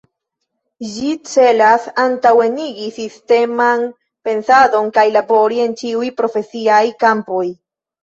[0.93, 3.87] Ĝi celas antaŭenigi sisteman
[4.31, 7.49] pensadon kaj labori en ĉiuj profesiaj kampoj.